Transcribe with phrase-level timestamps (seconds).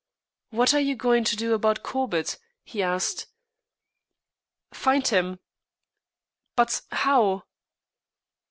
[0.49, 3.27] "What are you going to do about Corbett?" he asked.
[4.73, 5.37] "Find him."
[6.55, 7.43] "But how?"